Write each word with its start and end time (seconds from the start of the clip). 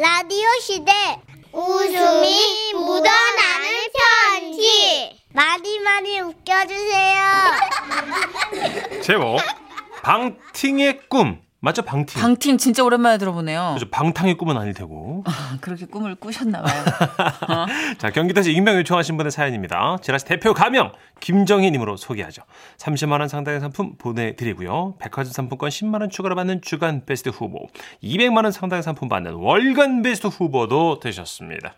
라디오 0.00 0.48
시대. 0.62 0.90
웃음이 1.52 2.72
묻어나는 2.72 3.68
편지. 4.32 5.20
많이 5.34 5.78
많이 5.80 6.20
웃겨주세요. 6.20 7.22
제목 9.04 9.40
방팅의 10.02 11.02
꿈 11.10 11.42
맞죠? 11.62 11.82
방팅 11.82 12.20
방팀 12.20 12.56
진짜 12.56 12.82
오랜만에 12.82 13.18
들어보네요. 13.18 13.72
그죠. 13.74 13.90
방탕의 13.90 14.38
꿈은 14.38 14.56
아닐 14.56 14.72
테고. 14.72 15.24
그렇게 15.60 15.84
꿈을 15.84 16.14
꾸셨나 16.14 16.62
봐요. 16.62 16.84
자 17.98 18.10
경기도에서 18.10 18.48
익명 18.48 18.76
요청하신 18.78 19.18
분의 19.18 19.30
사연입니다. 19.30 19.98
지라시 20.02 20.24
대표 20.24 20.54
가명 20.54 20.92
김정희님으로 21.20 21.98
소개하죠. 21.98 22.42
30만 22.78 23.20
원 23.20 23.28
상당의 23.28 23.60
상품 23.60 23.94
보내드리고요. 23.98 24.94
백화점 24.98 25.32
상품권 25.32 25.68
10만 25.68 26.00
원 26.00 26.08
추가로 26.08 26.34
받는 26.34 26.62
주간 26.62 27.04
베스트 27.04 27.28
후보 27.28 27.66
200만 28.02 28.44
원 28.44 28.52
상당의 28.52 28.82
상품 28.82 29.10
받는 29.10 29.34
월간 29.34 30.00
베스트 30.02 30.28
후보도 30.28 30.98
되셨습니다 31.00 31.74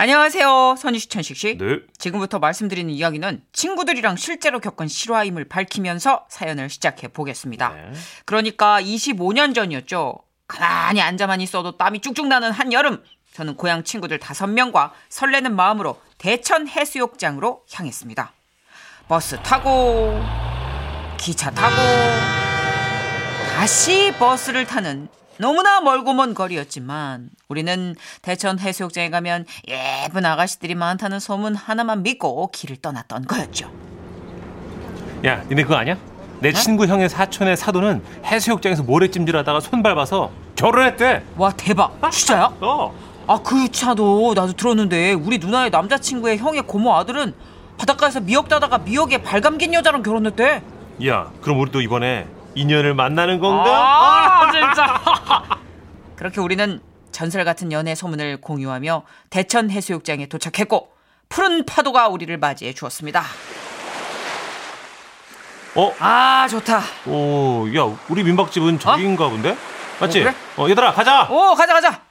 안녕하세요. 0.00 0.76
선희씨 0.78 1.08
천식 1.08 1.36
씨. 1.36 1.58
네 1.58 1.80
지금부터 1.98 2.38
말씀드리는 2.38 2.88
이야기는 2.88 3.42
친구들이랑 3.52 4.14
실제로 4.14 4.60
겪은 4.60 4.86
실화임을 4.86 5.46
밝히면서 5.48 6.24
사연을 6.28 6.70
시작해 6.70 7.08
보겠습니다. 7.08 7.70
네. 7.70 7.92
그러니까 8.24 8.80
25년 8.80 9.56
전이었죠. 9.56 10.20
가만히 10.46 11.00
앉아만 11.00 11.40
있어도 11.40 11.76
땀이 11.76 12.00
쭉쭉 12.00 12.28
나는 12.28 12.52
한 12.52 12.72
여름. 12.72 13.02
저는 13.32 13.56
고향 13.56 13.82
친구들 13.82 14.20
5명과 14.20 14.92
설레는 15.08 15.56
마음으로 15.56 16.00
대천 16.18 16.68
해수욕장으로 16.68 17.64
향했습니다. 17.72 18.32
버스 19.08 19.36
타고 19.42 20.22
기차 21.16 21.50
타고 21.50 21.74
다시 23.56 24.12
버스를 24.16 24.64
타는 24.64 25.08
너무나 25.38 25.80
멀고 25.80 26.12
먼 26.14 26.34
거리였지만 26.34 27.30
우리는 27.48 27.94
대천 28.22 28.58
해수욕장에 28.58 29.10
가면 29.10 29.46
예쁜 29.68 30.26
아가씨들이 30.26 30.74
많다는 30.74 31.20
소문 31.20 31.54
하나만 31.54 32.02
믿고 32.02 32.50
길을 32.52 32.76
떠났던 32.78 33.26
거였죠. 33.26 33.70
야, 35.24 35.42
니네 35.48 35.62
그거 35.62 35.76
아냐? 35.76 35.96
내 36.40 36.52
친구 36.52 36.86
형의 36.86 37.08
사촌의 37.08 37.56
사돈은 37.56 38.02
해수욕장에서 38.24 38.82
모래찜질하다가 38.84 39.60
손 39.60 39.82
밟아서 39.82 40.30
결혼했대. 40.56 41.22
와 41.36 41.52
대박 41.56 41.98
진짜야? 42.10 42.52
어. 42.60 42.94
아 43.26 43.38
그 43.42 43.70
차도 43.70 44.32
나도 44.34 44.54
들었는데 44.54 45.12
우리 45.12 45.36
누나의 45.38 45.68
남자친구의 45.70 46.38
형의 46.38 46.62
고모 46.62 46.94
아들은 46.96 47.34
바닷가에서 47.76 48.20
미역 48.20 48.48
따다가 48.48 48.78
미역에 48.78 49.18
발 49.22 49.40
감긴 49.40 49.74
여자랑 49.74 50.02
결혼했대. 50.02 50.62
야, 51.06 51.30
그럼 51.42 51.60
우리도 51.60 51.80
이번에 51.82 52.26
인연을 52.58 52.94
만나는 52.94 53.38
건가? 53.38 53.70
아 53.70 54.50
진짜. 54.52 55.00
그렇게 56.16 56.40
우리는 56.40 56.80
전설 57.12 57.44
같은 57.44 57.70
연애 57.72 57.94
소문을 57.94 58.40
공유하며 58.40 59.04
대천 59.30 59.70
해수욕장에 59.70 60.26
도착했고 60.26 60.92
푸른 61.28 61.64
파도가 61.64 62.08
우리를 62.08 62.36
맞이해 62.38 62.72
주었습니다. 62.74 63.22
어, 65.76 65.94
아 66.00 66.48
좋다. 66.48 66.80
오, 67.06 67.66
야, 67.76 67.82
우리 68.08 68.24
민박집은 68.24 68.80
저기인가 68.80 69.28
본데? 69.28 69.56
맞지? 70.00 70.20
어, 70.20 70.22
그래? 70.24 70.34
어, 70.56 70.68
얘들아, 70.68 70.92
가자. 70.92 71.28
오 71.30 71.54
가자 71.54 71.72
가자. 71.74 72.02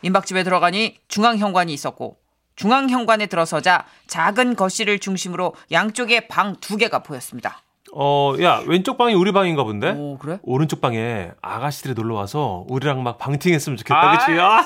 민박집에 0.00 0.42
들어가니 0.44 0.98
중앙 1.08 1.38
현관이 1.38 1.72
있었고 1.72 2.18
중앙 2.56 2.90
현관에 2.90 3.26
들어서자 3.26 3.84
작은 4.08 4.56
거실을 4.56 4.98
중심으로 4.98 5.54
양쪽에 5.72 6.28
방 6.28 6.56
두 6.60 6.76
개가 6.76 7.02
보였습니다. 7.02 7.62
어, 7.94 8.34
야, 8.40 8.62
왼쪽 8.66 8.98
방이 8.98 9.14
우리 9.14 9.32
방인가 9.32 9.64
본데? 9.64 9.90
오 9.90 10.18
그래? 10.18 10.38
오른쪽 10.42 10.80
방에 10.80 11.30
아가씨들이 11.42 11.94
놀러 11.94 12.14
와서 12.14 12.64
우리랑 12.68 13.02
막 13.02 13.18
방팅했으면 13.18 13.76
좋겠다, 13.76 14.00
아, 14.00 14.18
그치? 14.18 14.32
아, 14.40 14.58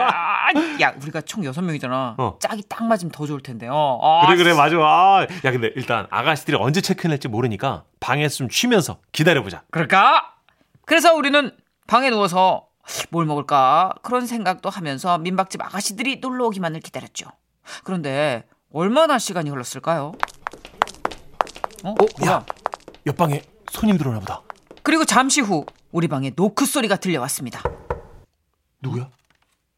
야, 0.00 0.80
야 0.80 0.94
우리가 1.00 1.20
총 1.22 1.44
여섯 1.44 1.62
명이잖아. 1.62 2.16
어. 2.18 2.36
짝이 2.40 2.62
딱 2.68 2.84
맞으면 2.84 3.12
더 3.12 3.26
좋을 3.26 3.40
텐데요. 3.40 3.72
아, 4.02 4.26
그래, 4.26 4.36
그래, 4.36 4.54
맞아. 4.54 4.76
아, 4.78 5.26
야, 5.44 5.50
근데 5.52 5.72
일단 5.76 6.06
아가씨들이 6.10 6.56
언제 6.56 6.80
체크인할지 6.80 7.28
모르니까 7.28 7.84
방에서 8.00 8.36
좀 8.36 8.48
쉬면서 8.50 8.98
기다려보자. 9.12 9.62
그럴까? 9.70 10.34
그래서 10.84 11.14
우리는 11.14 11.50
방에 11.86 12.10
누워서 12.10 12.66
뭘 13.10 13.26
먹을까 13.26 13.94
그런 14.02 14.26
생각도 14.26 14.70
하면서 14.70 15.18
민박집 15.18 15.62
아가씨들이 15.62 16.20
놀러 16.20 16.46
오기만을 16.46 16.80
기다렸죠. 16.80 17.26
그런데 17.84 18.44
얼마나 18.72 19.18
시간이 19.18 19.50
흘렀을까요? 19.50 20.12
어? 21.84 21.94
뭐야? 22.20 22.32
야, 22.32 22.44
옆방에 23.06 23.42
손님 23.70 23.96
들어오나 23.98 24.20
보다. 24.20 24.42
그리고 24.82 25.04
잠시 25.04 25.40
후 25.40 25.64
우리 25.92 26.08
방에 26.08 26.32
노크 26.34 26.66
소리가 26.66 26.96
들려왔습니다. 26.96 27.62
누구야? 28.82 29.08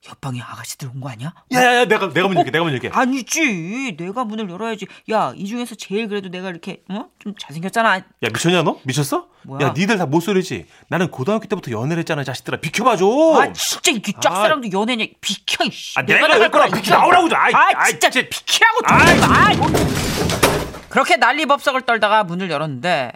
옆방에 0.08 0.40
아가씨들 0.40 0.88
온 0.94 1.00
거 1.00 1.10
아니야? 1.10 1.34
야, 1.52 1.62
야, 1.62 1.74
야, 1.80 1.84
내가, 1.84 2.08
내가 2.12 2.28
문 2.28 2.36
열게, 2.38 2.50
내가 2.50 2.64
문 2.64 2.72
열게. 2.72 2.88
아니지. 2.92 3.96
내가 3.98 4.24
문을 4.24 4.48
열어야지. 4.48 4.86
야, 5.10 5.32
이 5.36 5.46
중에서 5.46 5.74
제일 5.74 6.08
그래도 6.08 6.28
내가 6.30 6.48
이렇게 6.50 6.82
어? 6.88 7.06
좀 7.18 7.34
잘생겼잖아. 7.38 7.96
야 7.96 8.02
미쳤냐 8.22 8.62
너? 8.62 8.78
미쳤어? 8.84 9.26
뭐야? 9.42 9.66
야 9.68 9.74
니들 9.76 9.98
다 9.98 10.06
못소리지 10.06 10.66
나는 10.88 11.10
고등학교 11.10 11.46
때부터 11.46 11.70
연애를 11.72 11.98
했잖아 12.00 12.22
이 12.22 12.24
자식들아 12.24 12.60
비켜봐 12.60 12.96
줘 12.96 13.06
아, 13.40 13.52
진짜 13.52 13.90
이게 13.90 14.12
짝사랑도 14.12 14.70
연애냐. 14.72 15.04
비켜. 15.20 15.64
아, 15.96 16.02
내가 16.02 16.40
열 16.40 16.50
거라 16.50 16.66
비켜 16.68 16.96
나오라고 16.96 17.28
좀 17.28 17.38
아이, 17.38 17.52
아, 17.52 17.70
아이, 17.74 17.90
진짜 17.90 18.08
쟤- 18.10 18.28
비키라고 18.28 18.78
아이. 18.84 19.20
좀. 19.20 19.32
아이. 19.32 20.47
그렇게 20.88 21.16
난리법석을 21.16 21.82
떨다가 21.82 22.24
문을 22.24 22.50
열었는데 22.50 23.12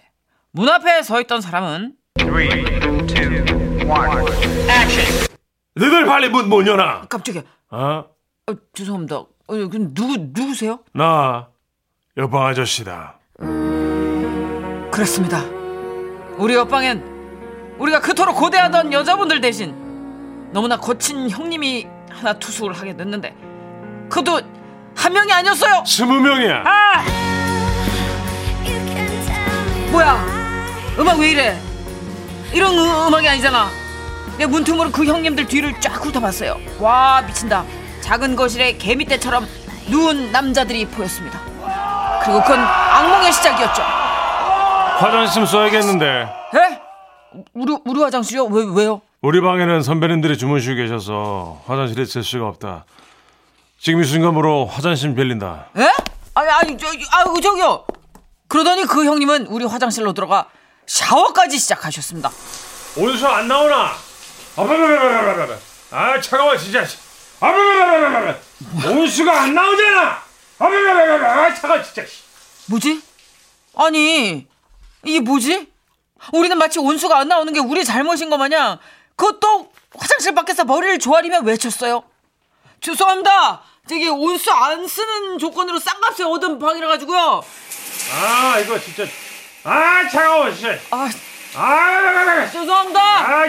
문 0.52 0.68
앞에 0.68 1.02
서 1.02 1.20
있던 1.20 1.40
사람은 1.40 1.94
너희들 5.74 6.04
빨리 6.06 6.28
문못 6.28 6.66
여나 6.66 7.02
깜짝이야. 7.08 7.42
어? 7.70 8.04
어, 8.46 8.52
죄송합니다. 8.74 9.16
어, 9.16 9.28
그 9.46 9.94
누구 9.94 10.16
누구세요? 10.18 10.80
나 10.92 11.48
여방 12.16 12.46
아저씨다 12.46 13.18
그렇습니다. 14.90 15.42
우리 16.36 16.54
옆방엔 16.54 17.76
우리가 17.78 18.00
그토록 18.00 18.36
고대하던 18.36 18.92
여자분들 18.92 19.40
대신 19.40 20.50
너무나 20.52 20.76
거친 20.76 21.30
형님이 21.30 21.86
하나 22.10 22.34
투숙을 22.34 22.74
하게 22.74 22.94
됐는데 22.94 23.34
그도 24.10 24.40
한 24.94 25.12
명이 25.14 25.32
아니었어요. 25.32 25.84
스무 25.86 26.20
명이야 26.20 26.64
아 26.66 27.31
뭐야 29.92 30.24
음악 30.98 31.18
왜 31.18 31.30
이래? 31.30 31.58
이런 32.52 32.76
음- 32.78 33.06
음악이 33.08 33.28
아니잖아. 33.28 33.68
내 34.38 34.46
문틈으로 34.46 34.90
그 34.90 35.04
형님들 35.04 35.46
뒤를 35.46 35.78
쫙 35.80 36.04
훑어봤어요. 36.04 36.58
와 36.80 37.22
미친다. 37.26 37.64
작은 38.00 38.34
거실에 38.36 38.76
개미떼처럼 38.76 39.46
누운 39.88 40.32
남자들이 40.32 40.86
보였습니다. 40.86 41.38
그리고 42.24 42.40
그건 42.42 42.58
악몽의 42.60 43.32
시작이었죠. 43.32 43.82
화장실 44.98 45.46
써야겠는데 45.46 46.06
에? 46.06 46.80
우리 47.54 47.76
우리 47.84 48.00
화장실이요? 48.02 48.44
왜 48.46 48.64
왜요? 48.74 49.00
우리 49.22 49.40
방에는 49.40 49.82
선배님들이 49.82 50.36
주무시고 50.36 50.76
계셔서 50.76 51.62
화장실에 51.66 52.04
쓸 52.04 52.22
수가 52.22 52.46
없다 52.48 52.84
지금 53.78 54.00
이 54.02 54.04
순간으로 54.04 54.66
화장실 54.66 55.14
빌린다 55.14 55.66
에? 55.76 55.88
아니 56.34 56.48
아니 56.50 56.76
저 56.78 56.86
아이고 56.88 57.40
저기요. 57.40 57.84
그러더니 58.52 58.84
그 58.84 59.06
형님은 59.06 59.46
우리 59.46 59.64
화장실로 59.64 60.12
들어가 60.12 60.46
샤워까지 60.84 61.58
시작하셨습니다. 61.58 62.30
온수 62.98 63.26
안 63.26 63.48
나오나? 63.48 63.96
아바바바바바바. 64.54 65.56
아 65.90 66.20
차가워 66.20 66.54
진짜. 66.58 66.84
아바바바바바. 67.40 68.38
온수가 68.90 69.40
안 69.40 69.54
나오잖아. 69.54 70.22
아바바바바바. 70.58 71.26
아 71.46 71.54
차가워 71.54 71.82
진짜. 71.82 72.04
뭐지? 72.66 73.00
아니 73.74 74.46
이게 75.02 75.20
뭐지? 75.20 75.72
우리는 76.34 76.58
마치 76.58 76.78
온수가 76.78 77.20
안 77.20 77.28
나오는 77.28 77.50
게 77.54 77.58
우리 77.58 77.86
잘못인 77.86 78.28
것 78.28 78.36
마냥 78.36 78.78
그것도 79.16 79.72
화장실 79.96 80.34
밖에서 80.34 80.64
머리를 80.64 80.98
조아리며 80.98 81.38
외쳤어요. 81.40 82.04
죄송합니다. 82.82 83.62
저기 83.88 84.10
온수 84.10 84.52
안 84.52 84.86
쓰는 84.86 85.38
조건으로 85.38 85.78
싼값에 85.78 86.24
얻은 86.24 86.58
방이라 86.58 86.86
가지고요. 86.88 87.42
아 88.10 88.58
이거 88.58 88.78
진짜. 88.78 89.04
아 89.64 90.08
차가워 90.08 90.50
진짜. 90.52 90.78
아 90.90 91.08
아. 91.54 92.46
죄송합니다. 92.50 93.00
아. 93.00 93.44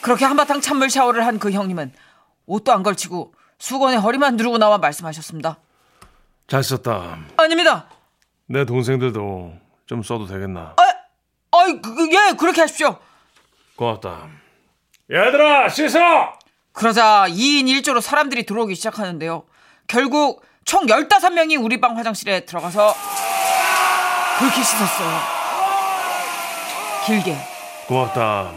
그렇게 0.00 0.24
한바탕 0.24 0.60
찬물 0.60 0.90
샤워를 0.90 1.24
한 1.26 1.38
그 1.38 1.50
형님은 1.52 1.92
옷도 2.46 2.72
안 2.72 2.82
걸치고 2.82 3.34
수건에 3.58 3.96
허리만 3.96 4.36
누르고 4.36 4.58
나와 4.58 4.78
말씀하셨습니다. 4.78 5.58
잘 6.48 6.62
썼다. 6.64 7.18
아닙니다. 7.36 7.86
내 8.46 8.64
동생들도 8.64 9.54
좀 9.86 10.02
써도 10.02 10.26
되겠나? 10.26 10.74
아, 10.76 10.82
아이 11.58 11.80
그, 11.80 11.94
그, 11.94 12.08
예 12.12 12.32
그렇게 12.36 12.60
하십시오. 12.62 12.98
고맙다. 13.76 14.28
얘들아 15.10 15.68
씻어. 15.68 15.98
그러자 16.72 17.26
2인 17.28 17.66
1조로 17.66 18.00
사람들이 18.00 18.44
들어오기 18.44 18.74
시작하는데요. 18.74 19.44
결국 19.86 20.44
총 20.64 20.86
15명이 20.86 21.62
우리 21.62 21.80
방 21.80 21.96
화장실에 21.96 22.44
들어가서 22.44 22.94
그렇게 24.38 24.62
씻었어요. 24.62 25.18
길게. 27.06 27.36
고맙다. 27.88 28.52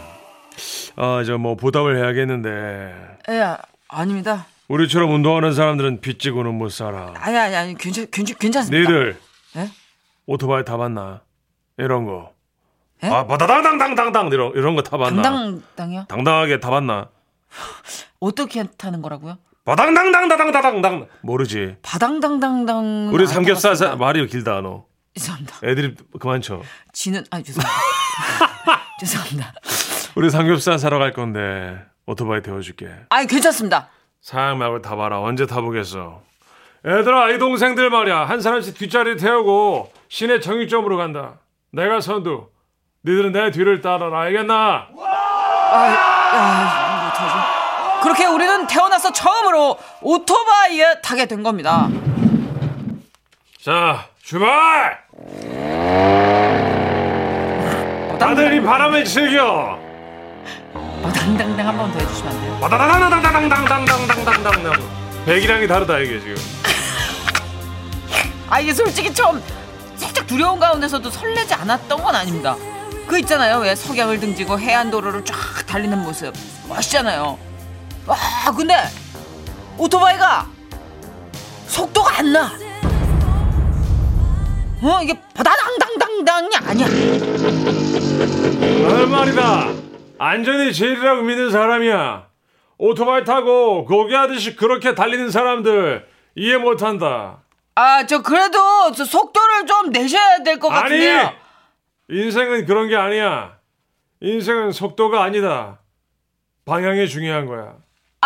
아, 0.96 1.24
저 1.24 1.36
뭐 1.36 1.54
보답을 1.56 1.98
해야겠는데. 1.98 3.18
예, 3.28 3.40
아, 3.40 3.58
아닙니다. 3.88 4.46
우리처럼 4.68 5.12
운동하는 5.12 5.52
사람들은 5.52 6.00
빚지고는 6.00 6.54
못 6.54 6.70
살아. 6.70 7.12
아니, 7.18 7.36
아니, 7.36 7.54
아니, 7.54 7.74
괜찮, 7.76 8.06
괜찮, 8.10 8.36
괜찮습니다. 8.38 8.90
니들 8.90 9.20
예? 9.56 9.68
오토바이 10.26 10.64
타봤나? 10.64 11.20
이런 11.78 12.04
거. 12.04 12.32
예? 13.04 13.08
아, 13.08 13.26
바다당당당당당 13.26 14.28
이런 14.32 14.52
이런 14.54 14.74
거 14.74 14.82
타봤나? 14.82 15.22
당당당이요? 15.22 16.06
당당하게 16.08 16.58
타봤나? 16.60 17.08
어떻게 18.20 18.64
타는 18.64 19.02
거라고요? 19.02 19.38
바당당당다당다당당 19.66 21.08
모르지. 21.22 21.76
바당당당당. 21.82 23.10
우리 23.12 23.24
안 23.24 23.26
삼겹살 23.26 23.74
사. 23.76 23.96
말이 23.96 24.24
길다 24.28 24.60
너. 24.62 24.84
죄송합니다. 25.14 25.56
애들이 25.64 25.94
그만 26.20 26.40
쳐. 26.40 26.62
지는, 26.92 27.24
아 27.30 27.42
죄송합니다. 27.42 27.80
죄송합니다. 29.00 29.52
우리 30.14 30.30
삼겹살 30.30 30.78
사러 30.78 30.98
갈 31.00 31.12
건데 31.12 31.78
오토바이 32.06 32.42
태워줄게. 32.42 32.88
아니, 33.10 33.26
괜찮습니다. 33.26 33.90
사양 34.22 34.58
말고 34.58 34.82
타봐라. 34.82 35.20
언제 35.20 35.46
타보겠어. 35.46 36.22
얘들아 36.86 37.30
이 37.32 37.38
동생들 37.38 37.90
말이야. 37.90 38.24
한 38.24 38.40
사람씩 38.40 38.78
뒷자리 38.78 39.16
태우고 39.16 39.92
시내 40.08 40.38
정육점으로 40.38 40.96
간다. 40.96 41.40
내가 41.72 42.00
선두. 42.00 42.48
니들은 43.04 43.32
내 43.32 43.50
뒤를 43.50 43.80
따라라. 43.80 44.20
알겠나? 44.20 44.88
아, 44.96 45.76
어떡하지? 46.32 46.85
그렇게 48.06 48.24
우리는 48.26 48.68
태어나서 48.68 49.12
처음으로 49.12 49.76
오토바이에 50.00 51.00
타게 51.02 51.26
된 51.26 51.42
겁니다. 51.42 51.88
자, 53.64 54.06
출발! 54.22 55.00
다들 58.16 58.54
이 58.54 58.62
바람을 58.62 59.04
즐겨! 59.04 59.76
당당당 61.12 61.66
한 61.66 61.76
번 61.76 61.92
더 61.92 61.98
해주시면 61.98 62.32
안 62.32 62.40
돼요? 62.40 62.58
바다다다다다당당당당당당당 62.60 64.72
배기량이 65.24 65.66
다르다 65.66 65.98
이게 65.98 66.20
지금. 66.20 66.36
아 68.48 68.60
이게 68.60 68.72
솔직히 68.72 69.12
좀 69.12 69.42
살짝 69.96 70.28
두려운 70.28 70.60
가운데서도 70.60 71.10
설레지 71.10 71.54
않았던 71.54 72.00
건 72.04 72.14
아닙니다. 72.14 72.54
그 73.08 73.18
있잖아요 73.18 73.58
왜 73.58 73.74
석양을 73.74 74.20
등지고 74.20 74.60
해안도로를 74.60 75.24
쫙 75.24 75.34
달리는 75.66 76.00
모습 76.04 76.32
멋있잖아요. 76.68 77.36
와 78.06 78.16
근데 78.56 78.74
오토바이가 79.78 80.46
속도가 81.66 82.18
안 82.18 82.32
나. 82.32 82.52
어 84.82 85.02
이게 85.02 85.18
바다당당당당이 85.34 86.50
아니야. 86.56 86.86
할 88.88 89.06
말이다. 89.06 89.68
안전이 90.18 90.72
제일이라고 90.72 91.22
믿는 91.22 91.50
사람이야. 91.50 92.26
오토바이 92.78 93.24
타고 93.24 93.84
고개하듯이 93.86 94.54
그렇게 94.56 94.94
달리는 94.94 95.30
사람들 95.30 96.06
이해 96.36 96.56
못한다. 96.58 97.42
아 97.74 98.04
저 98.06 98.22
그래도 98.22 98.92
저 98.94 99.04
속도를 99.04 99.66
좀 99.66 99.90
내셔야 99.90 100.42
될 100.44 100.58
것 100.58 100.68
같은데요. 100.68 101.32
인생은 102.08 102.66
그런 102.66 102.88
게 102.88 102.96
아니야. 102.96 103.56
인생은 104.20 104.70
속도가 104.72 105.22
아니다. 105.22 105.80
방향이 106.64 107.08
중요한 107.08 107.46
거야. 107.46 107.74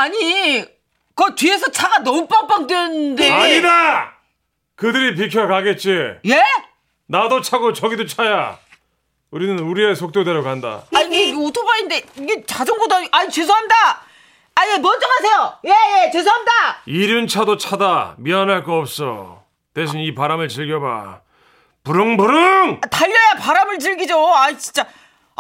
아니 0.01 0.65
그 1.15 1.35
뒤에서 1.35 1.71
차가 1.71 1.99
너무 2.03 2.27
빵빵 2.27 2.67
뛰는데. 2.67 3.31
아니다. 3.31 4.15
그들이 4.77 5.15
비켜가겠지. 5.15 5.91
예? 6.27 6.43
나도 7.07 7.43
차고 7.43 7.73
저기도 7.75 8.07
차야. 8.07 8.59
우리는 9.31 9.59
우리의 9.59 9.95
속도대로 9.95 10.43
간다. 10.43 10.83
아니 10.95 11.29
이게 11.29 11.37
오토바이인데 11.37 12.03
이게 12.17 12.45
자전거도 12.47 12.95
아니 12.95 13.09
아니 13.13 13.31
죄송합니다. 13.31 13.75
아니 14.55 14.79
먼저 14.81 15.07
가세요. 15.07 15.55
예 15.67 15.71
예 16.07 16.11
죄송합니다. 16.11 16.53
이륜차도 16.87 17.59
차다. 17.59 18.15
미안할 18.19 18.65
거 18.65 18.79
없어. 18.79 19.45
대신 19.75 20.01
이 20.01 20.15
바람을 20.15 20.49
즐겨봐. 20.49 21.21
부릉부릉! 21.85 22.81
달려야 22.91 23.35
바람을 23.39 23.79
즐기죠. 23.79 24.19
아 24.35 24.53
진짜 24.57 24.87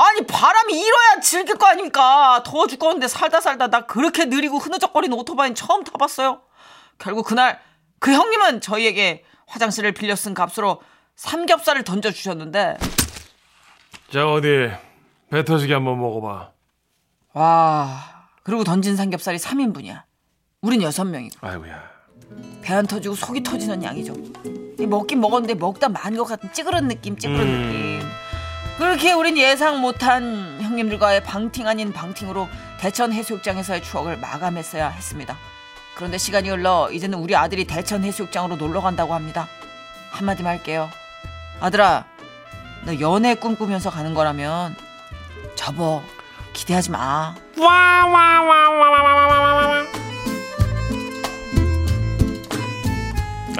아니 0.03 0.27
바람이 0.27 0.73
일어야 0.81 1.21
즐길 1.23 1.57
거 1.57 1.67
아닙니까? 1.67 2.43
더워 2.45 2.67
죽겠는데 2.67 3.07
살다 3.07 3.41
살다 3.41 3.67
나 3.69 3.85
그렇게 3.87 4.25
느리고 4.25 4.57
흐느적거리는 4.57 5.15
오토바이는 5.19 5.55
처음 5.55 5.85
타봤어요. 5.85 6.41
결국 6.99 7.27
그날 7.27 7.61
그 7.99 8.13
형님은 8.13 8.63
저희에게 8.63 9.25
화장실을 9.47 9.93
빌려 9.93 10.17
쓴 10.17 10.33
값으로 10.33 10.81
삼겹살을 11.17 11.85
던져 11.85 12.11
주셨는데 12.13 12.79
자 14.11 14.27
어디 14.27 14.71
배 15.31 15.45
터지게 15.45 15.75
한번 15.75 16.01
먹어봐. 16.01 16.51
와 17.35 18.27
그리고 18.43 18.65
던진 18.65 18.97
삼겹살이 18.97 19.37
3인분이야. 19.37 20.03
우린 20.63 20.81
6명이고 20.81 21.37
아이고야. 21.43 21.91
배 22.63 22.75
안 22.75 22.87
터지고 22.87 23.17
속이 23.17 23.43
터지는 23.43 23.83
양이죠. 23.83 24.15
이 24.79 24.87
먹긴 24.87 25.21
먹었는데 25.21 25.55
먹다 25.55 25.89
많은 25.89 26.17
것 26.17 26.25
같은 26.25 26.51
찌그런 26.53 26.89
느낌, 26.89 27.19
찌그런 27.19 27.41
음. 27.43 27.99
느낌. 28.01 28.09
그렇게 28.81 29.13
우린 29.13 29.37
예상 29.37 29.83
못한 29.83 30.59
형님들과의 30.63 31.23
방팅 31.23 31.69
아닌 31.69 31.93
방팅으로 31.93 32.49
대천 32.81 33.13
해수욕장에서의 33.13 33.83
추억을 33.83 34.17
마감했어야 34.17 34.89
했습니다. 34.89 35.37
그런데 35.95 36.17
시간이 36.17 36.49
흘러 36.49 36.91
이제는 36.91 37.19
우리 37.19 37.37
아들이 37.37 37.67
대천 37.67 38.03
해수욕장으로 38.03 38.57
놀러 38.57 38.81
간다고 38.81 39.13
합니다. 39.13 39.49
한마디만 40.13 40.57
할게요. 40.57 40.89
아들아, 41.61 42.07
너 42.87 42.99
연애 43.01 43.35
꿈꾸면서 43.35 43.91
가는 43.91 44.15
거라면 44.15 44.75
접어. 45.57 46.03
기대하지 46.55 46.91
마. 46.91 47.35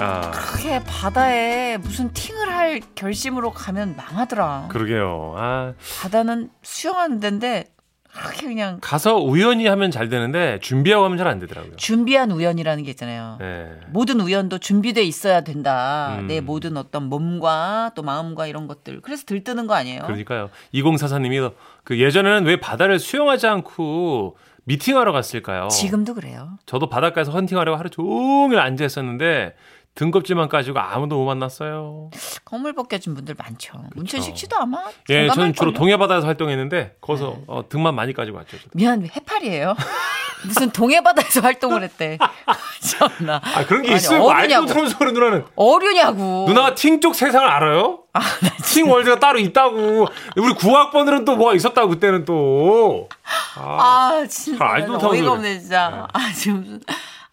아 0.01 0.31
그게 0.31 0.81
바다에 0.83 1.77
무슨 1.77 2.11
팅을 2.13 2.49
할 2.51 2.81
결심으로 2.95 3.51
가면 3.51 3.95
망하더라. 3.95 4.67
그러게요. 4.69 5.35
아 5.37 5.73
바다는 6.01 6.49
수영하는 6.63 7.19
데인데 7.19 7.65
그렇게 8.13 8.45
그냥 8.47 8.79
가서 8.81 9.15
우연히 9.19 9.67
하면 9.67 9.89
잘 9.89 10.09
되는데 10.09 10.59
준비하고 10.61 11.05
하면 11.05 11.17
잘 11.17 11.27
안 11.27 11.39
되더라고요. 11.39 11.77
준비한 11.77 12.29
우연이라는 12.31 12.83
게 12.83 12.89
있잖아요. 12.91 13.37
네. 13.39 13.71
모든 13.87 14.19
우연도 14.19 14.57
준비돼 14.57 15.01
있어야 15.03 15.41
된다. 15.41 16.17
음. 16.19 16.27
내 16.27 16.41
모든 16.41 16.75
어떤 16.75 17.03
몸과 17.03 17.91
또 17.95 18.01
마음과 18.03 18.47
이런 18.47 18.67
것들. 18.67 18.99
그래서 19.01 19.23
들뜨는 19.25 19.65
거 19.65 19.75
아니에요? 19.75 20.01
그러니까요. 20.01 20.49
2044님이 20.73 21.53
그 21.85 21.99
예전에는 21.99 22.45
왜 22.45 22.59
바다를 22.59 22.99
수영하지 22.99 23.47
않고 23.47 24.35
미팅하러 24.65 25.11
갔을까요? 25.13 25.69
지금도 25.69 26.13
그래요. 26.13 26.59
저도 26.65 26.89
바닷가에서 26.89 27.31
헌팅하려고 27.31 27.77
하루 27.77 27.89
종일 27.89 28.59
앉아 28.59 28.83
있었는데 28.85 29.55
등껍질만 29.95 30.47
까지고 30.47 30.79
아무도 30.79 31.17
못 31.17 31.25
만났어요. 31.25 32.09
거물 32.45 32.73
벗겨진 32.73 33.13
분들 33.13 33.35
많죠. 33.37 33.83
문천식 33.95 34.37
씨도 34.37 34.55
아마 34.57 34.83
예, 35.09 35.27
저는? 35.27 35.53
주로 35.53 35.73
동해바다에서 35.73 36.25
활동했는데 36.27 36.95
거기서 37.01 37.27
네. 37.37 37.43
어, 37.47 37.65
등만 37.67 37.93
많이 37.95 38.13
까지고 38.13 38.37
왔죠. 38.37 38.57
미안 38.73 39.05
해팔이에요. 39.05 39.75
무슨 40.47 40.71
동해바다에서 40.71 41.41
활동을 41.41 41.83
했대. 41.83 42.17
참나. 42.81 43.41
아 43.43 43.65
그런 43.65 43.83
게 43.83 43.93
있어요. 43.93 44.25
말도. 44.27 44.65
들으면서 44.65 44.97
누나는. 45.03 45.45
어류냐고. 45.55 46.45
누나가 46.47 46.73
팅 46.73 46.99
쪽 47.01 47.13
세상을 47.13 47.47
알아요? 47.47 47.99
아, 48.13 48.19
나팅 48.41 48.89
월드가 48.89 49.19
따로 49.19 49.39
있다고. 49.39 50.07
우리 50.37 50.53
구학번들은 50.53 51.25
또 51.25 51.35
뭐가 51.35 51.53
있었다고 51.53 51.89
그때는 51.89 52.25
또. 52.25 53.07
아, 53.55 54.25
진짜. 54.29 54.63
아, 54.65 54.77
못하면서 54.79 55.09
어이가. 55.09 55.31
없네, 55.33 55.59
진짜. 55.59 56.07
아, 56.11 56.33
지금. 56.33 56.79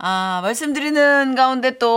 아, 0.01 0.41
말씀드리는 0.43 1.35
가운데 1.35 1.77
또, 1.79 1.89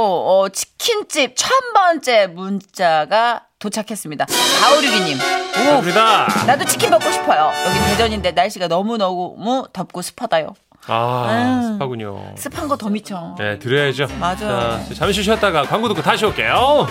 어, 0.41 0.49
치킨집 0.49 1.35
천 1.35 1.51
번째 1.73 2.27
문자가 2.27 3.43
도착했습니다. 3.59 4.25
가오르기님. 4.59 5.17
오, 5.19 5.53
감사합니다. 5.81 6.45
나도 6.47 6.65
치킨 6.65 6.89
먹고 6.89 7.11
싶어요. 7.11 7.51
여기 7.67 7.79
대전인데 7.91 8.31
날씨가 8.31 8.67
너무너무 8.67 9.67
덥고 9.71 10.01
습하다요. 10.01 10.55
아, 10.87 11.25
아유. 11.29 11.73
습하군요. 11.73 12.33
습한 12.37 12.67
거 12.67 12.75
더 12.75 12.89
미쳐. 12.89 13.35
네, 13.37 13.59
드려야죠. 13.59 14.07
맞아요. 14.19 14.83
자, 14.87 14.93
잠시 14.95 15.21
쉬었다가 15.21 15.61
광고 15.63 15.87
듣고 15.87 16.01
다시 16.01 16.25
올게요. 16.25 16.87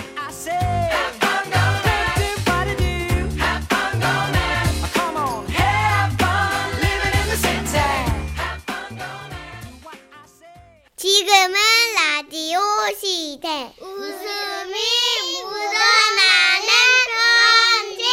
라디오 12.51 12.59
시대. 12.99 13.71
웃음이 13.79 14.73
묻어나는 15.45 16.67
편지. 17.87 18.03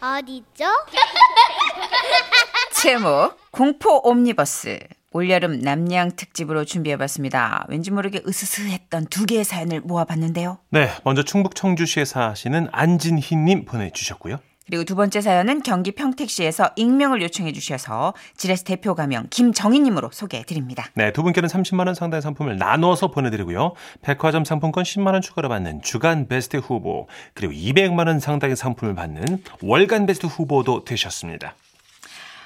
어디죠? 0.00 0.64
제목 2.82 3.38
공포 3.52 4.00
옴니버스 4.02 4.80
올여름 5.12 5.60
남양 5.60 6.16
특집으로 6.16 6.64
준비해봤습니다. 6.64 7.66
왠지 7.68 7.92
모르게 7.92 8.22
으스스했던 8.26 9.06
두 9.06 9.24
개의 9.24 9.44
사연을 9.44 9.82
모아봤는데요. 9.82 10.58
네, 10.70 10.90
먼저 11.04 11.22
충북 11.22 11.54
청주시에 11.54 12.04
사시는 12.04 12.70
안진희님 12.72 13.66
보내주셨고요. 13.66 14.40
그리고 14.70 14.84
두 14.84 14.94
번째 14.94 15.20
사연은 15.20 15.64
경기 15.64 15.90
평택시에서 15.90 16.70
익명을 16.76 17.20
요청해 17.22 17.52
주셔서 17.52 18.14
지레스 18.36 18.62
대표 18.62 18.94
가명 18.94 19.26
김정희님으로 19.28 20.10
소개해 20.12 20.44
드립니다. 20.44 20.86
네, 20.94 21.12
두 21.12 21.24
분께는 21.24 21.48
30만 21.48 21.86
원 21.86 21.96
상당의 21.96 22.22
상품을 22.22 22.56
나눠서 22.56 23.10
보내드리고요. 23.10 23.72
백화점 24.00 24.44
상품권 24.44 24.84
10만 24.84 25.12
원 25.12 25.22
추가로 25.22 25.48
받는 25.48 25.82
주간 25.82 26.28
베스트 26.28 26.58
후보 26.58 27.08
그리고 27.34 27.52
200만 27.52 28.06
원 28.06 28.20
상당의 28.20 28.54
상품을 28.54 28.94
받는 28.94 29.42
월간 29.60 30.06
베스트 30.06 30.26
후보도 30.26 30.84
되셨습니다. 30.84 31.56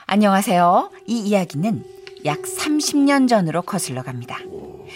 안녕하세요. 0.06 0.92
이 1.06 1.20
이야기는 1.20 1.84
약 2.24 2.40
30년 2.40 3.28
전으로 3.28 3.60
거슬러 3.60 4.02
갑니다. 4.02 4.38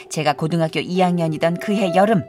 제가 0.08 0.32
고등학교 0.32 0.80
2학년이던 0.80 1.60
그해 1.60 1.94
여름, 1.94 2.24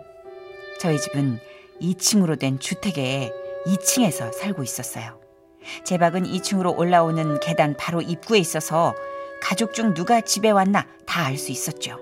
저희 0.82 1.00
집은 1.00 1.40
2층으로 1.82 2.38
된 2.38 2.60
주택에 2.60 3.32
2층에서 3.66 4.34
살고 4.34 4.64
있었어요. 4.64 5.20
제 5.84 5.98
방은 5.98 6.24
2층으로 6.24 6.78
올라오는 6.78 7.40
계단 7.40 7.76
바로 7.78 8.02
입구에 8.02 8.40
있어서 8.40 8.96
가족 9.42 9.74
중 9.74 9.94
누가 9.94 10.22
집에 10.22 10.50
왔나 10.52 10.86
다 11.06 11.26
알 11.26 11.38
수 11.38 11.52
있었죠. 11.52 12.00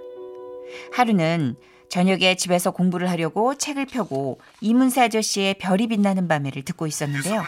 하루는 0.93 1.55
저녁에 1.89 2.35
집에서 2.35 2.71
공부를 2.71 3.09
하려고 3.09 3.55
책을 3.55 3.85
펴고 3.85 4.39
이문세 4.61 5.01
아저씨의 5.01 5.55
별이 5.55 5.87
빛나는 5.87 6.27
밤에를 6.27 6.63
듣고 6.63 6.85
있었는데요. 6.87 7.43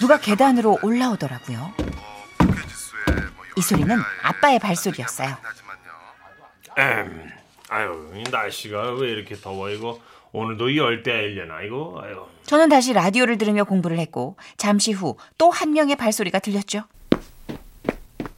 누가 0.00 0.18
계단으로 0.18 0.78
올라오더라고요. 0.82 1.72
지수에 2.68 3.14
뭐이 3.36 3.62
소리는 3.62 3.98
아빠의 4.22 4.58
발소리였어요. 4.58 5.36
음, 6.78 7.30
아유, 7.68 8.12
이 8.14 8.24
날씨가 8.30 8.94
왜 8.94 9.10
이렇게 9.10 9.36
더워 9.36 9.70
이거 9.70 9.98
오늘도 10.32 10.76
열대야 10.76 11.16
일려나 11.22 11.62
이거 11.62 12.00
아유. 12.02 12.26
저는 12.44 12.68
다시 12.68 12.92
라디오를 12.92 13.38
들으며 13.38 13.64
공부를 13.64 13.98
했고 13.98 14.36
잠시 14.56 14.92
후 14.92 15.16
또 15.38 15.50
한 15.50 15.72
명의 15.72 15.96
발소리가 15.96 16.38
들렸죠. 16.38 16.84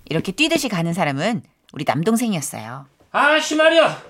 이렇게 0.07 0.33
뛰듯이 0.33 0.69
가는 0.69 0.93
사람은 0.93 1.43
우리 1.73 1.85
남동생이었어요. 1.87 2.87
아씨 3.13 3.57
말이야. 3.57 4.03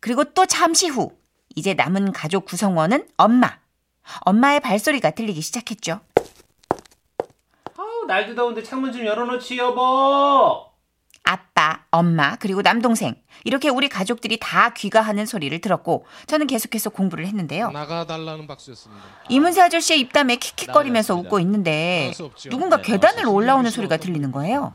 그리고 0.00 0.24
또 0.24 0.46
잠시 0.46 0.88
후 0.88 1.12
이제 1.54 1.74
남은 1.74 2.12
가족 2.12 2.44
구성원은 2.46 3.08
엄마. 3.16 3.58
엄마의 4.20 4.60
발소리가 4.60 5.10
들리기 5.10 5.40
시작했죠. 5.40 6.00
아우 7.76 8.04
날도 8.06 8.34
더운데 8.34 8.62
창문 8.62 8.92
좀 8.92 9.04
열어놓지 9.04 9.56
여보. 9.58 10.67
아빠, 11.28 11.80
엄마, 11.90 12.36
그리고 12.36 12.62
남동생. 12.62 13.14
이렇게 13.44 13.68
우리 13.68 13.90
가족들이 13.90 14.38
다 14.40 14.72
귀가하는 14.72 15.26
소리를 15.26 15.60
들었고 15.60 16.06
저는 16.26 16.46
계속해서 16.46 16.88
공부를 16.88 17.26
했는데요. 17.26 17.70
나가달라는 17.70 18.46
박수였습니다. 18.46 19.02
이문세 19.28 19.60
아저씨의 19.60 20.00
입담에 20.00 20.36
킥킥거리면서 20.36 21.12
나가겠습니다. 21.12 21.28
웃고 21.28 21.40
있는데. 21.40 22.12
누군가 22.48 22.78
네, 22.78 22.82
계단을 22.82 23.24
수 23.24 23.30
올라오는 23.30 23.66
없죠. 23.66 23.76
소리가 23.76 23.98
들리는 23.98 24.32
거예요. 24.32 24.72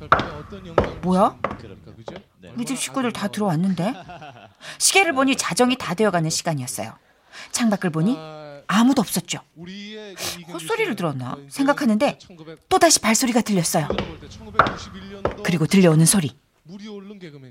영향을 0.00 1.00
뭐야? 1.02 1.36
미치는가, 1.42 1.94
그죠? 1.94 2.14
우리 2.56 2.64
집 2.64 2.78
식구들 2.78 3.12
다 3.12 3.28
들어왔는데 3.28 3.92
시계를 4.78 5.12
보니 5.12 5.36
자정이 5.36 5.76
다 5.76 5.92
되어가는 5.92 6.30
시간이었어요. 6.30 6.94
창밖을 7.50 7.90
보니 7.90 8.16
아, 8.66 8.80
아무도 8.80 9.00
없었죠. 9.02 9.40
헛소리를 10.52 10.94
들었나 10.96 11.34
그 11.36 11.46
생각하는데 11.50 12.18
1900또 12.18 12.78
다시 12.80 13.00
발소리가 13.00 13.40
들렸어요. 13.42 13.88
볼때 13.88 14.26
1991년도 14.28 15.42
그리고 15.42 15.66
들려오는 15.66 16.04
소리. 16.06 16.36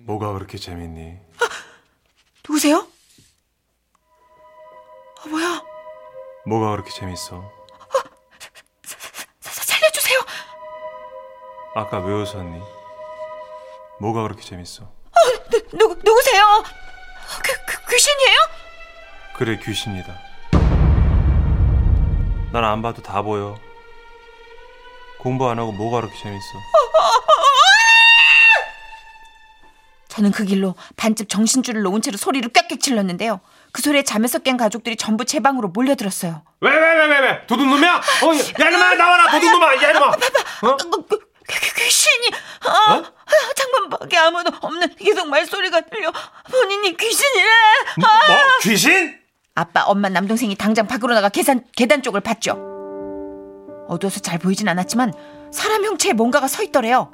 뭐가 0.05 0.33
그렇게 0.33 0.57
재밌니? 0.57 1.17
누구세요? 2.47 2.87
아, 5.23 5.27
뭐야? 5.29 5.61
뭐가 6.47 6.71
그렇게 6.71 6.89
재밌어? 6.91 7.51
사- 8.83 8.97
사- 9.51 9.63
살려주세요. 9.63 10.19
아까 11.75 11.99
왜 11.99 12.13
웃었니? 12.13 12.59
뭐가 13.99 14.23
그렇게 14.23 14.41
재밌어? 14.41 14.91
누 15.77 15.87
누구세요? 16.03 16.63
그, 17.43 17.65
그 17.65 17.91
귀신이에요? 17.93 18.37
그래 19.37 19.59
귀신이다. 19.63 20.30
난 22.51 22.63
안 22.65 22.81
봐도 22.81 23.01
다 23.01 23.21
보여. 23.21 23.57
공부 25.19 25.49
안 25.49 25.59
하고 25.59 25.71
뭐가 25.71 26.01
그렇게 26.01 26.17
재밌어? 26.21 26.41
저는 30.09 30.31
그 30.31 30.43
길로 30.43 30.75
반쯤 30.97 31.27
정신줄을 31.27 31.83
놓은 31.83 32.01
채로 32.01 32.17
소리를 32.17 32.49
꽥꽥 32.51 32.81
질렀는데요. 32.81 33.39
그 33.71 33.81
소리에 33.81 34.03
잠에서 34.03 34.39
깬 34.39 34.57
가족들이 34.57 34.97
전부 34.97 35.23
제 35.23 35.39
방으로 35.39 35.69
몰려들었어요. 35.69 36.43
왜 36.59 36.69
왜 36.69 36.77
왜 36.77 37.07
왜 37.07 37.19
왜? 37.19 37.47
도둑놈이야? 37.47 37.95
어, 37.95 38.61
야 38.63 38.67
이놈아 38.69 38.95
나와라 38.95 39.31
도둑놈아, 39.31 39.75
야 39.83 39.89
이놈아. 39.91 40.07
어? 40.07 40.77
그, 40.77 40.89
그, 40.89 41.07
그, 41.07 41.19
그 41.47 41.75
귀신이 41.83 42.27
아, 42.65 42.93
어? 42.93 42.97
아, 42.97 43.53
창문 43.55 43.89
밖에 43.89 44.17
아무도 44.17 44.51
없는 44.59 44.95
계속 44.95 45.27
말소리가 45.29 45.81
들려 45.81 46.11
본인이 46.51 46.97
귀신이래 46.97 47.49
뭐 47.99 48.09
귀신? 48.61 49.20
아빠 49.55 49.83
엄마 49.83 50.09
남동생이 50.09 50.55
당장 50.55 50.87
밖으로 50.87 51.13
나가 51.13 51.29
계산, 51.29 51.63
계단 51.75 52.01
쪽을 52.01 52.21
봤죠 52.21 52.53
어두워서 53.87 54.21
잘 54.21 54.39
보이진 54.39 54.67
않았지만 54.69 55.13
사람 55.51 55.83
형체에 55.83 56.13
뭔가가 56.13 56.47
서 56.47 56.63
있더래요 56.63 57.11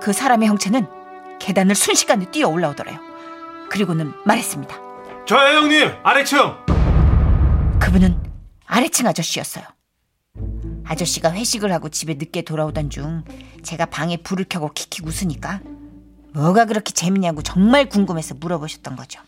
그 0.00 0.12
사람의 0.12 0.48
형체는 0.48 0.86
계단을 1.38 1.74
순식간에 1.74 2.30
뛰어 2.30 2.48
올라오더래요 2.48 2.98
그리고는 3.70 4.12
말했습니다 4.24 4.86
저요 5.26 5.58
형님 5.58 5.90
아래층. 6.04 6.54
그분은 7.80 8.16
아래층 8.64 9.08
아저씨였어요. 9.08 9.64
아저씨가 10.84 11.32
회식을 11.32 11.72
하고 11.72 11.88
집에 11.88 12.14
늦게 12.14 12.42
돌아오던 12.42 12.90
중 12.90 13.24
제가 13.64 13.86
방에 13.86 14.18
불을 14.18 14.46
켜고 14.48 14.70
킥킥 14.72 15.04
웃으니까 15.04 15.62
뭐가 16.32 16.66
그렇게 16.66 16.92
재밌냐고 16.92 17.42
정말 17.42 17.88
궁금해서 17.88 18.36
물어보셨던 18.36 18.94
거죠. 18.94 19.20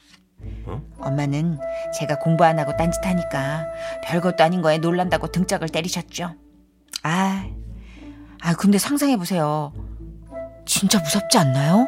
엄마는 0.98 1.58
제가 1.98 2.18
공부 2.18 2.44
안 2.44 2.58
하고 2.58 2.76
딴짓하니까 2.76 3.66
별것도 4.04 4.42
아닌 4.44 4.62
거에 4.62 4.78
놀란다고 4.78 5.28
등짝을 5.28 5.68
때리셨죠. 5.68 6.34
아, 7.02 7.46
아 8.40 8.54
근데 8.54 8.78
상상해 8.78 9.16
보세요. 9.16 9.72
진짜 10.66 10.98
무섭지 10.98 11.38
않나요? 11.38 11.86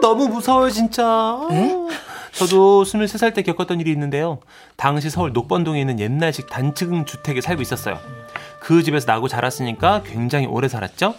너무 0.00 0.28
무서워요 0.28 0.70
진짜. 0.70 1.40
에? 1.50 1.74
저도 2.32 2.84
23살 2.84 3.34
때 3.34 3.42
겪었던 3.42 3.80
일이 3.80 3.90
있는데요. 3.92 4.40
당시 4.76 5.10
서울 5.10 5.32
녹번동에 5.32 5.80
있는 5.80 5.98
옛날식 5.98 6.48
단층 6.48 7.04
주택에 7.04 7.40
살고 7.40 7.62
있었어요. 7.62 7.98
그 8.60 8.82
집에서 8.82 9.10
나고 9.10 9.28
자랐으니까 9.28 10.02
굉장히 10.04 10.46
오래 10.46 10.68
살았죠. 10.68 11.14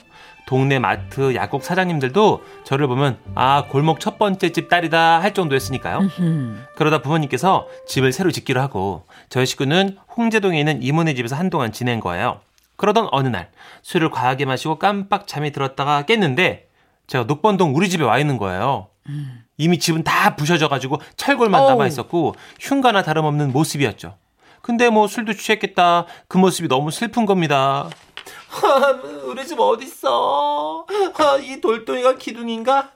동네 0.50 0.80
마트 0.80 1.36
약국 1.36 1.64
사장님들도 1.64 2.42
저를 2.64 2.88
보면 2.88 3.20
아 3.36 3.66
골목 3.70 4.00
첫 4.00 4.18
번째 4.18 4.52
집 4.52 4.68
딸이다 4.68 5.22
할 5.22 5.36
정도였으니까요. 5.36 6.00
음, 6.22 6.66
그러다 6.76 7.04
부모님께서 7.04 7.68
집을 7.88 8.12
새로 8.12 8.32
짓기로 8.32 8.60
하고 8.60 9.04
저희 9.30 9.46
식구는 9.46 10.00
홍제동에 10.18 10.58
있는 10.58 10.82
이모네 10.82 11.14
집에서 11.14 11.36
한동안 11.36 11.72
지낸 11.72 12.00
거예요. 12.00 12.40
그러던 12.78 13.10
어느 13.12 13.28
날 13.28 13.52
술을 13.84 14.10
과하게 14.10 14.46
마시고 14.46 14.80
깜빡 14.80 15.28
잠이 15.28 15.52
들었다가 15.52 16.02
깼는데 16.08 16.68
제가 17.06 17.26
녹번동 17.26 17.76
우리 17.76 17.88
집에 17.88 18.04
와 18.04 18.18
있는 18.18 18.40
거예요. 18.40 18.88
이미 19.60 19.78
집은 19.78 20.04
다 20.04 20.36
부셔져가지고 20.36 21.00
철골만. 21.16 21.64
남아 21.64 21.86
있었고 21.86 22.34
흉가나 22.60 23.04
다름없는 23.04 23.52
모습이었죠. 23.52 24.16
근데 24.64 24.90
뭐 24.90 25.08
술도 25.08 25.34
취했겠다. 25.34 26.06
그 26.28 26.38
모습이 26.40 26.68
너무 26.68 26.90
슬픈 26.90 27.28
겁니다. 27.28 27.88
우리 29.26 29.46
집 29.48 29.60
어딨어? 29.60 30.86
이 31.42 31.62
돌덩이가 31.62 32.16
기둥인가? 32.16 32.92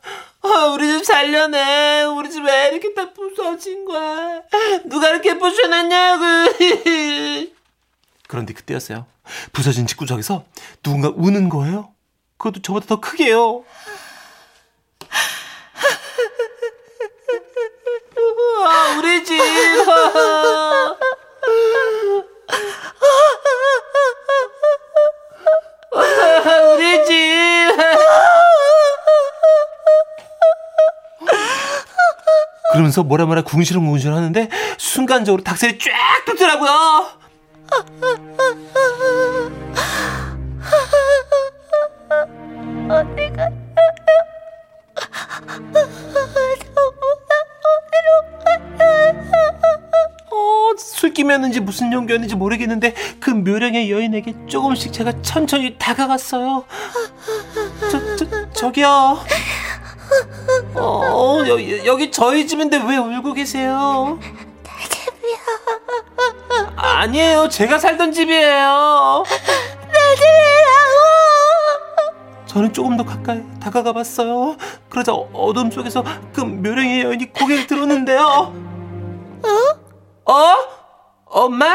우리 0.73 0.87
집 0.97 1.05
살려내. 1.05 2.03
우리 2.03 2.29
집 2.29 2.43
왜 2.43 2.69
이렇게 2.71 2.93
다 2.93 3.13
부서진 3.13 3.85
거야? 3.85 4.41
누가 4.85 5.09
이렇게 5.09 5.37
부셔놨냐고. 5.37 6.23
그런데 8.27 8.53
그때였어요. 8.53 9.05
부서진 9.53 9.85
집구석에서 9.87 10.43
누군가 10.81 11.11
우는 11.15 11.49
거예요. 11.49 11.93
그것도 12.37 12.61
저보다 12.61 12.87
더 12.87 12.99
크게요. 12.99 13.63
아, 18.65 18.97
우리 18.97 19.23
집. 19.23 19.39
우리 26.75 27.05
집. 27.05 27.73
그러면서 32.73 33.03
뭐라 33.03 33.25
뭐라 33.25 33.43
궁시렁궁시렁 33.43 34.15
하는데 34.15 34.49
순간적으로 34.77 35.43
닭살이 35.43 35.77
쫙 35.77 36.25
돋더라고요. 36.25 37.23
어, 50.31 50.75
술기 50.77 51.23
느낌이었는지 51.23 51.59
무슨 51.59 51.93
용기였는지 51.93 52.35
모르겠는데 52.35 52.93
그 53.19 53.29
묘령의 53.29 53.91
여인에게 53.91 54.33
조금씩 54.47 54.91
제가 54.91 55.21
천천히 55.21 55.77
다가갔어요. 55.77 56.65
저, 57.91 58.15
저, 58.15 58.51
저기요. 58.51 59.19
어, 60.75 61.39
여, 61.47 61.85
여기 61.85 62.11
저희 62.11 62.47
집인데 62.47 62.77
왜 62.87 62.97
울고 62.97 63.33
계세요? 63.33 64.17
내 64.63 64.69
집이야. 64.89 65.37
아니에요. 66.75 67.49
제가 67.49 67.77
살던 67.79 68.11
집이에요. 68.11 69.23
내 69.91 70.15
집이라고. 70.15 71.03
저는 72.47 72.73
조금 72.73 72.97
더 72.97 73.03
가까이 73.03 73.41
다가가 73.59 73.93
봤어요. 73.93 74.57
그러자 74.89 75.13
어- 75.13 75.29
어둠 75.33 75.71
속에서 75.71 76.03
그 76.33 76.41
묘령의 76.41 77.01
여인이 77.03 77.33
고개를 77.33 77.67
들었는데요. 77.67 78.53
어? 79.43 80.31
어? 80.31 80.55
엄마? 81.25 81.65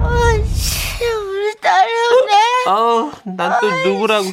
아씨, 0.00 1.04
우리 1.04 1.54
딸이 1.60 1.90
오네. 1.92 2.32
아우, 2.66 3.10
난또 3.24 3.70
누구라고? 3.84 4.26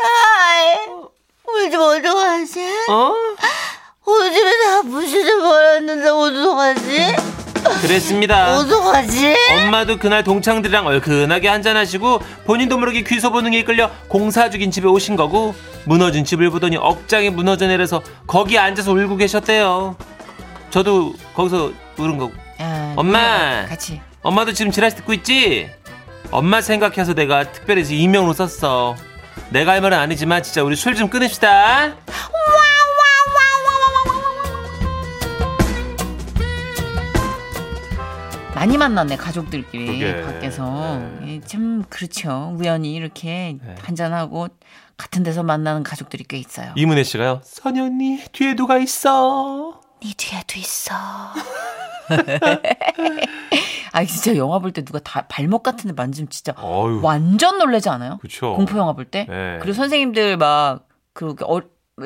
아이, 0.00 0.76
우리 1.54 1.70
집 1.70 1.78
어떡하지? 1.80 2.60
어? 2.90 3.12
우리 4.04 4.32
집에 4.32 4.50
다 4.64 4.82
부시를 4.82 5.40
버렸는데 5.40 6.08
어떡하지? 6.08 7.16
그랬습니다. 7.82 8.56
어떡하지? 8.58 9.34
엄마도 9.52 9.98
그날 9.98 10.24
동창들이랑 10.24 10.86
얼큰하게 10.86 11.48
한잔하시고 11.48 12.20
본인도 12.46 12.78
모르게 12.78 13.02
귀소 13.02 13.30
본능에 13.30 13.58
이끌려 13.58 13.90
공사 14.08 14.48
중인 14.48 14.70
집에 14.70 14.86
오신 14.86 15.16
거고 15.16 15.54
무너진 15.84 16.24
집을 16.24 16.50
보더니 16.50 16.76
억장이 16.76 17.30
무너져 17.30 17.66
내려서 17.66 18.02
거기 18.26 18.58
앉아서 18.58 18.92
울고 18.92 19.16
계셨대요. 19.16 19.96
저도 20.70 21.14
거기서 21.34 21.72
울은 21.98 22.18
거고. 22.18 22.32
야, 22.60 22.94
엄마! 22.96 23.66
같이. 23.66 24.00
엄마도 24.22 24.52
지금 24.52 24.70
지라시 24.72 24.96
듣고 24.96 25.12
있지? 25.14 25.70
엄마 26.30 26.60
생각해서 26.60 27.14
내가 27.14 27.50
특별히 27.52 27.82
이명으로 27.82 28.32
썼어. 28.34 28.96
내가 29.50 29.72
할 29.72 29.80
말은 29.80 29.96
아니지만 29.98 30.42
진짜 30.42 30.62
우리 30.62 30.76
술 30.76 30.94
좀 30.94 31.08
끊읍시다. 31.08 31.94
많이 38.54 38.76
만났네 38.76 39.16
가족들끼리 39.16 39.86
그게, 39.86 40.22
밖에서 40.22 41.00
예, 41.26 41.40
참 41.46 41.84
그렇죠 41.88 42.54
우연히 42.58 42.94
이렇게 42.94 43.56
네. 43.62 43.74
한잔하고 43.80 44.48
같은 44.96 45.22
데서 45.22 45.44
만나는 45.44 45.84
가족들이 45.84 46.24
꽤 46.26 46.38
있어요 46.38 46.72
이문혜 46.76 47.04
씨가요. 47.04 47.40
선희 47.44 47.80
언니 47.80 48.18
뒤에 48.32 48.54
누가 48.56 48.78
있어? 48.78 49.80
네 50.02 50.12
뒤에도 50.16 50.58
있어 50.58 50.94
아 53.92 54.04
진짜 54.04 54.36
영화 54.36 54.58
볼 54.58 54.72
때 54.72 54.84
누가 54.84 54.98
다 54.98 55.26
발목 55.28 55.62
같은 55.62 55.88
데 55.88 55.92
만지면 55.94 56.28
진짜 56.30 56.54
어유. 56.58 57.00
완전 57.02 57.58
놀라지 57.58 57.88
않아요? 57.88 58.18
그쵸. 58.20 58.54
공포 58.54 58.76
영화 58.78 58.92
볼 58.92 59.04
때? 59.04 59.26
네. 59.28 59.58
그리고 59.60 59.74
선생님들 59.74 60.36
막 60.36 60.86
그 61.14 61.34
어, 61.48 61.60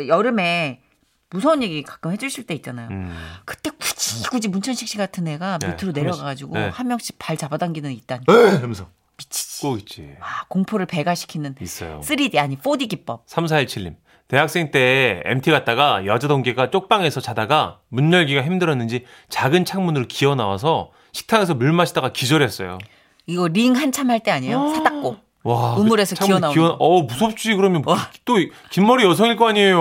여름에 0.07 0.81
무서운 1.29 1.63
얘기 1.63 1.83
가끔 1.83 2.13
해주실 2.13 2.47
때 2.47 2.55
있잖아요. 2.55 2.89
음. 2.91 3.15
그때 3.45 3.69
굳이 3.79 4.27
굳이 4.31 4.49
문천식 4.49 4.89
씨 4.89 4.97
같은 4.97 5.29
애가 5.29 5.59
네, 5.59 5.67
밑으로 5.67 5.89
한 5.89 5.93
내려가가지고. 5.93 6.55
네. 6.55 6.69
한 6.69 6.89
명씩 6.89 7.19
발 7.19 7.37
잡아당기는 7.37 7.91
게 7.91 7.95
있다니 7.97 8.25
하면서 8.27 8.89
미치지. 9.19 9.61
꼭 9.63 9.77
있지. 9.81 10.15
아, 10.21 10.45
공포를 10.49 10.87
배가시키는 10.87 11.57
있어요. 11.61 12.01
3D 12.03 12.39
아니 12.39 12.57
4D 12.57 12.89
기법. 12.89 13.27
3417님. 13.27 13.97
대학생 14.29 14.71
때 14.71 15.21
MT 15.27 15.51
갔다가 15.51 16.07
여자 16.07 16.27
동기가 16.29 16.71
쪽방에서 16.71 17.21
자다가 17.21 17.81
문 17.89 18.11
열기가 18.15 18.43
힘들었는지 18.43 19.05
작은 19.29 19.67
창문으로 19.67 20.07
기어 20.09 20.35
나와서 20.35 20.91
식탁에서 21.13 21.55
물 21.55 21.73
마시다가 21.73 22.13
기절했어요. 22.13 22.79
이거 23.27 23.47
링 23.49 23.77
한참 23.77 24.11
할 24.11 24.21
때 24.21 24.31
아니에요? 24.31 24.75
사닦고. 24.75 25.17
와, 25.45 25.75
우물에서 25.77 26.15
그 26.15 26.21
창문 26.21 26.37
기어 26.37 26.39
나오는 26.41 26.55
기어- 26.55 26.79
거. 26.79 26.85
어 26.85 27.03
무섭지 27.03 27.55
그러면 27.55 27.83
또긴 28.25 28.87
머리 28.87 29.05
여성일 29.05 29.37
거 29.37 29.49
아니에요. 29.49 29.81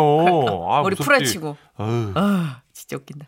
아, 0.69 0.81
머리. 0.81 0.95
풀어치고. 0.95 1.55
어휴. 1.77 2.11
아, 2.15 2.61
진짜 2.73 2.95
웃긴다. 2.97 3.25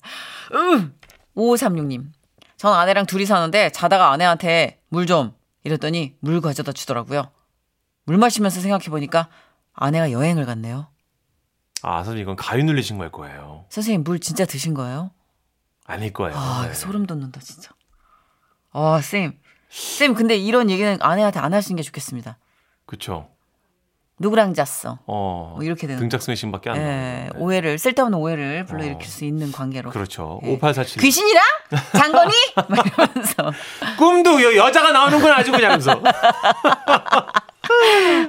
음. 0.53 0.95
5536님. 1.35 2.05
전 2.57 2.73
아내랑 2.73 3.05
둘이 3.05 3.25
사는데 3.25 3.69
자다가 3.71 4.11
아내한테 4.11 4.79
물 4.89 5.05
좀 5.05 5.33
이랬더니 5.63 6.15
물 6.19 6.41
가져다 6.41 6.71
주더라고요. 6.71 7.29
물 8.05 8.17
마시면서 8.17 8.61
생각해 8.61 8.85
보니까 8.85 9.29
아내가 9.73 10.11
여행을 10.11 10.45
갔네요. 10.45 10.87
아, 11.83 11.97
선생님 12.03 12.23
이건 12.23 12.35
가위 12.35 12.63
눌리신 12.63 12.97
걸 12.97 13.11
거예요. 13.11 13.65
선생님 13.69 14.03
물 14.03 14.19
진짜 14.19 14.45
드신 14.45 14.73
거예요? 14.73 15.11
아닐 15.85 16.11
거예요. 16.13 16.35
아, 16.37 16.65
네. 16.67 16.73
소름 16.73 17.05
돋는다, 17.05 17.41
진짜. 17.41 17.71
아, 18.73 18.99
쌤. 19.01 19.33
쌤, 19.69 20.13
근데 20.13 20.35
이런 20.35 20.69
얘기는 20.69 20.97
아내한테 21.01 21.39
안 21.39 21.53
하시는 21.53 21.75
게 21.75 21.83
좋겠습니다. 21.83 22.37
그쵸. 22.85 23.29
누구랑 24.19 24.53
잤어? 24.53 24.99
어. 25.07 25.53
뭐 25.55 25.63
이렇게 25.63 25.87
되는 25.87 25.99
등짝 25.99 26.21
스매싱밖에 26.21 26.69
안 26.69 26.77
예. 26.77 27.29
오해를, 27.35 27.79
쓸데없는 27.79 28.17
오해를 28.17 28.65
불러일으킬 28.65 29.07
어. 29.07 29.09
수 29.09 29.25
있는 29.25 29.51
관계로. 29.51 29.89
그렇죠. 29.89 30.39
예. 30.43 30.53
5847. 30.53 31.01
귀신이랑? 31.01 31.43
장건이? 31.97 32.33
막 32.69 32.85
이러면서. 32.85 33.51
꿈도 33.97 34.41
여, 34.43 34.55
여자가 34.55 34.91
나오는 34.91 35.19
건 35.19 35.31
아주 35.31 35.51
그냥 35.51 35.71
하면서. 35.71 36.01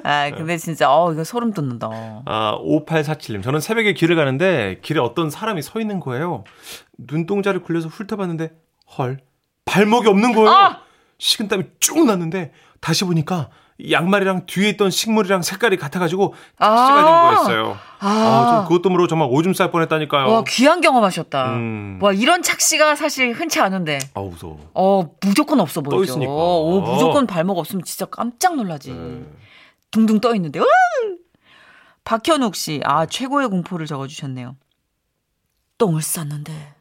아, 0.04 0.30
근데 0.30 0.57
진짜, 0.57 0.90
어, 0.90 1.12
이거 1.12 1.22
소름 1.22 1.52
돋는다. 1.52 1.90
아, 2.24 2.59
5847님. 2.62 3.42
저는 3.42 3.61
새벽에 3.61 3.92
길을 3.92 4.16
가는데 4.16 4.80
길에 4.83 5.00
어떤 5.00 5.28
사람이 5.30 5.61
서 5.62 5.80
있는 5.80 6.00
거예요. 6.00 6.44
눈동자를 6.98 7.62
굴려서 7.62 7.88
훑어봤는데 7.88 8.52
헐 8.96 9.18
발목이 9.64 10.09
없는 10.09 10.33
거예요. 10.33 10.50
아! 10.50 10.81
식은땀이 11.18 11.64
쭉 11.81 12.05
났는데 12.05 12.53
다시 12.81 13.05
보니까 13.05 13.48
양말이랑 13.90 14.46
뒤에 14.46 14.68
있던 14.70 14.90
식물이랑 14.90 15.42
색깔이 15.42 15.77
같아가지고 15.79 16.35
착시가 16.59 16.94
된 16.96 17.05
아. 17.12 17.35
거였어요. 17.35 17.79
아, 17.98 18.55
좀 18.57 18.68
그것도 18.68 18.90
모르고 18.90 19.09
정말 19.09 19.29
오줌 19.31 19.53
쌀 19.53 19.70
뻔했다니까요. 19.72 20.31
와, 20.31 20.44
귀한 20.46 20.81
경험하셨다. 20.81 21.53
음. 21.55 21.98
와, 22.00 22.12
이런 22.12 22.42
착시가 22.42 22.94
사실 22.94 23.33
흔치 23.33 23.61
않은데. 23.61 23.98
아우 24.14 24.29
무서워. 24.31 24.70
어, 24.74 25.11
무조건 25.22 25.59
없어 25.61 25.81
보이죠. 25.81 26.05
있으니까. 26.05 26.31
오, 26.31 26.81
무조건 26.83 27.27
발목 27.27 27.59
없으면 27.59 27.83
진짜 27.85 28.05
깜짝 28.07 28.55
놀라지. 28.55 28.92
네. 28.92 29.24
둥둥 29.90 30.20
떠 30.20 30.35
있는데. 30.37 30.61
으! 30.61 30.64
박현욱 32.05 32.55
씨, 32.55 32.81
아, 32.85 33.07
최고의 33.07 33.48
공포를 33.48 33.87
적어 33.87 34.07
주셨네요. 34.07 34.57
똥을 35.79 36.03
쌌는데 36.03 36.74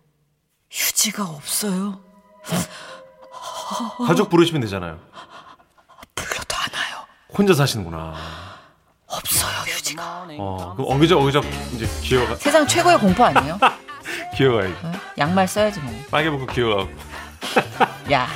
휴지가 0.70 1.24
없어요. 1.24 2.03
가족 4.06 4.30
부르시면 4.30 4.62
되잖아요. 4.62 5.00
불러도 6.16 6.56
안 6.56 6.74
와요. 6.74 7.06
혼자 7.38 7.54
사시는구나. 7.54 8.14
없어요, 9.08 9.52
휴지가. 9.68 10.28
어, 10.40 10.74
그럼 10.76 10.92
어기적 10.92 11.20
어기적 11.22 11.46
이제 11.74 11.88
기어가 12.02 12.36
세상 12.36 12.66
최고의 12.68 13.00
공포 13.00 13.24
아니에요? 13.26 13.60
기어가야지. 14.36 14.76
어? 14.84 14.92
양말 15.18 15.48
써야지 15.48 15.80
뭐. 15.80 15.94
빨개 16.12 16.30
벗고 16.30 16.46
기어가고. 16.48 16.90
야, 18.12 18.28